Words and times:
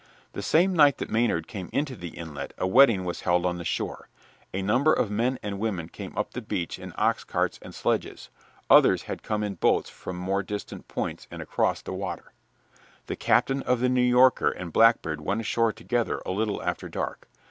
The 0.33 0.41
same 0.41 0.73
night 0.73 0.97
that 0.97 1.11
Maynard 1.11 1.47
came 1.47 1.69
into 1.71 1.95
the 1.95 2.07
inlet 2.17 2.55
a 2.57 2.65
wedding 2.65 3.05
was 3.05 3.21
held 3.21 3.45
on 3.45 3.59
the 3.59 3.63
shore. 3.63 4.09
A 4.51 4.63
number 4.63 4.91
of 4.91 5.11
men 5.11 5.37
and 5.43 5.59
women 5.59 5.89
came 5.89 6.11
up 6.17 6.31
the 6.31 6.41
beach 6.41 6.79
in 6.79 6.91
oxcarts 6.93 7.59
and 7.61 7.75
sledges; 7.75 8.31
others 8.67 9.03
had 9.03 9.21
come 9.21 9.43
in 9.43 9.53
boats 9.61 9.91
from 9.91 10.15
more 10.15 10.41
distant 10.41 10.87
points 10.87 11.27
and 11.29 11.39
across 11.39 11.83
the 11.83 11.93
water. 11.93 12.33
The 13.05 13.15
captain 13.15 13.61
of 13.61 13.79
the 13.79 13.89
New 13.89 14.01
Yorker 14.01 14.49
and 14.49 14.73
Blackbeard 14.73 15.21
went 15.21 15.41
ashore 15.41 15.71
together 15.71 16.19
a 16.25 16.31
little 16.31 16.63
after 16.63 16.89
dark. 16.89 17.29